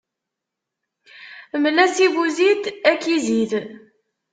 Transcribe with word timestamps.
Mel-as 1.61 1.95
i 2.05 2.07
buzid 2.13 2.63
ad 2.69 2.71
ak-izid. 2.95 3.51